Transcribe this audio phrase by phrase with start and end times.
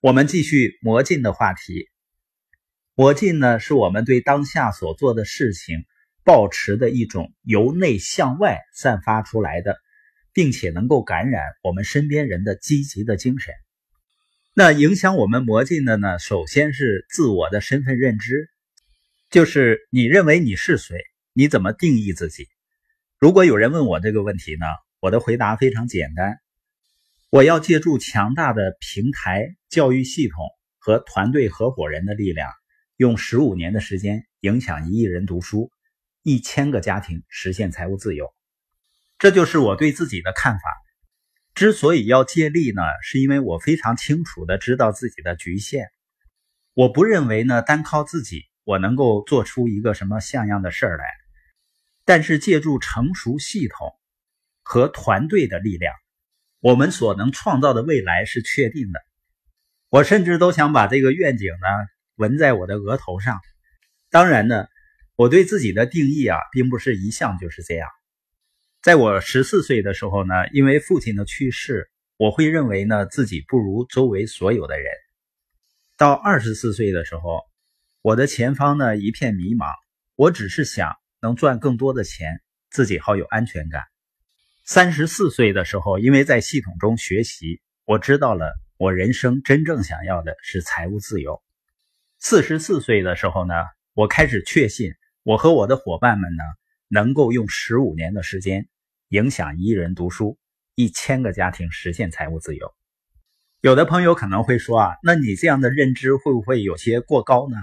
[0.00, 1.88] 我们继续魔镜的话题。
[2.94, 5.86] 魔镜呢，是我们对当下所做的事情
[6.22, 9.78] 保持的一种由内向外散发出来的，
[10.34, 13.54] 并且能够感染我们身边人的积极的精神。
[14.52, 18.50] 那影响我们魔镜的呢，首先是自我的身份认知，
[19.30, 20.98] 就是你认为你是谁，
[21.32, 22.48] 你怎么定义自己？
[23.18, 24.66] 如果有人问我这个问题呢，
[25.00, 26.38] 我的回答非常简单。
[27.28, 30.38] 我要借助强大的平台、教育系统
[30.78, 32.48] 和团队合伙人的力量，
[32.96, 35.72] 用十五年的时间影响一亿人读书，
[36.22, 38.32] 一千个家庭实现财务自由。
[39.18, 40.62] 这就是我对自己的看法。
[41.52, 45.88] 之所以要借力呢，是因为我非常清楚的知道自己的局限。
[46.74, 51.04] 我不认为呢，单靠自己我能够做出一个什么像样的事儿来。
[52.04, 53.92] 但是借助成熟系统
[54.62, 55.92] 和团队的力量。
[56.66, 59.00] 我们所能创造的未来是确定的。
[59.88, 61.68] 我甚至都想把这个愿景呢
[62.16, 63.38] 纹在我的额头上。
[64.10, 64.66] 当然呢，
[65.14, 67.88] 我对自己的定义啊，并不是一向就是这样。
[68.82, 74.90] 在我十四岁的时候呢，因为父亲的去世，我会认为呢自己不如周围所有的人。
[75.96, 77.44] 到二十四岁的时候，
[78.02, 79.68] 我的前方呢一片迷茫，
[80.16, 83.84] 我只是想能赚更多的钱，自己好有安全感。
[84.68, 91.40] 三十四岁的时候，因为在系统中学习，我知道了我人生真正想要的是财务自由。
[92.18, 93.54] 四十四岁的时候呢，
[93.94, 94.90] 我开始确信，
[95.22, 96.42] 我和我的伙伴们呢，
[96.88, 98.66] 能够用十五年的时间
[99.10, 100.36] 影响一人读书，
[100.74, 102.74] 一千个家庭实现财务自由。
[103.60, 107.56] 有的朋友可能会说啊，那你这样的认知会不会有些过高呢？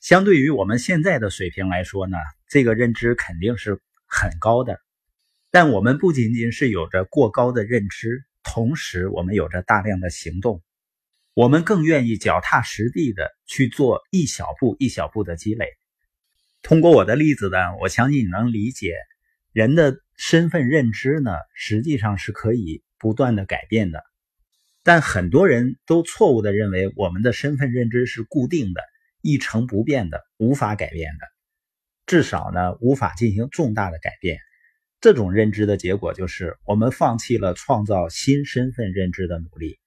[0.00, 2.16] 相对于我们现在的水平来说呢，
[2.48, 4.80] 这个认知肯定是很高的。
[5.58, 10.62] 但我们不仅仅是有着过高的认知，同时我们有着大量的行动，
[11.32, 15.68] 我们更愿意脚踏实地的去做一小步一小步的积累。
[16.60, 18.96] 通过我的例子呢，我相信你能理解，
[19.50, 24.04] 人的身份认知呢，实际上是可以不断的改变的。
[24.82, 28.82] 但很多人都错误的认为我们的身份认知是固定的、
[29.22, 31.26] 一成不变的、无法改变的，
[32.04, 34.38] 至少呢，无法进行重大的改变。
[35.00, 39.78] 这种认知的结果就是，我们放弃了创造新身份认知的努力，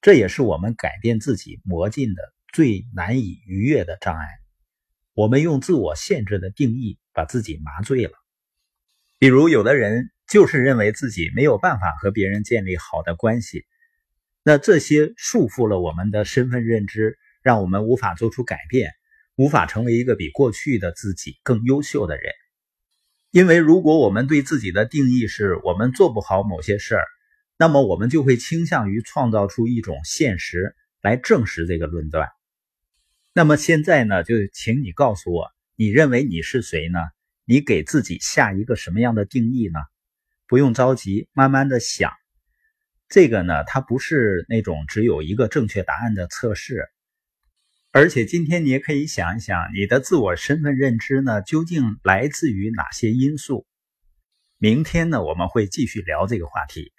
[0.00, 2.22] 这也是我们改变自己魔镜的
[2.52, 4.26] 最难以逾越的障碍。
[5.14, 8.12] 我们用自我限制的定义把自己麻醉了。
[9.18, 13.64] 比如，有的人就是认为自己没有办法和别人建立好的关系，
[14.42, 18.90] 那这些束缚了我们的身份认知，让我们无法做出改变，
[19.36, 22.32] 无法成为一个比过去的自己更优秀的人。
[23.32, 27.04] 因为如果我们对自己的定义是我们做不好某些事儿，
[27.56, 32.28] 那么我们就会倾向于创造出一种现实来证实这个论断。
[33.32, 36.98] 那么现在呢，就请你告诉我，你认为你是谁呢？
[37.44, 39.78] 你给自己下一个什么样的定义呢？
[40.48, 42.10] 不用着急，慢慢的想。
[43.08, 46.88] 这个呢，它不是那种只有一个正确答案的测试。
[47.92, 53.66] 而且今天你也可以想一想，你的自我身份认知呢，究竟来自于哪些因素？
[54.58, 56.92] 明天呢，我们会继续聊这个话题。